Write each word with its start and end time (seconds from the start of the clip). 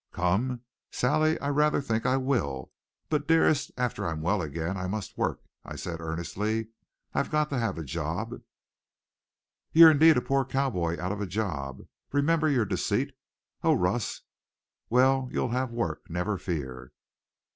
"Come! 0.13 0.63
Sally, 0.91 1.39
I 1.41 1.49
rather 1.49 1.79
think 1.79 2.07
I 2.07 2.17
will. 2.17 2.71
But, 3.09 3.27
dearest, 3.27 3.71
after 3.77 4.03
I'm 4.07 4.19
well 4.23 4.41
again 4.41 4.75
I 4.75 4.87
must 4.87 5.15
work," 5.15 5.43
I 5.63 5.75
said 5.75 6.01
earnestly. 6.01 6.69
"I've 7.13 7.29
got 7.29 7.51
to 7.51 7.59
have 7.59 7.77
a 7.77 7.83
job." 7.83 8.41
"You're 9.73 9.91
indeed 9.91 10.17
a 10.17 10.21
poor 10.21 10.43
cowboy 10.43 10.97
out 10.99 11.11
of 11.11 11.21
a 11.21 11.27
job! 11.27 11.83
Remember 12.11 12.49
your 12.49 12.65
deceit. 12.65 13.13
Oh, 13.63 13.73
Russ! 13.75 14.21
Well, 14.89 15.29
you'll 15.31 15.49
have 15.49 15.69
work, 15.69 16.09
never 16.09 16.39
fear." 16.39 16.93